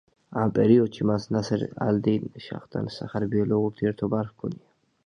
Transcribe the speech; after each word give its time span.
ამ 0.43 0.53
პერიოდში 0.53 1.05
მას 1.09 1.27
ნასერ 1.35 1.67
ალ-დინ 1.87 2.27
შაჰთან 2.47 2.91
სახარბიელო 2.99 3.63
ურთიერთობა 3.69 4.25
არ 4.25 4.35
ჰქონია. 4.35 4.69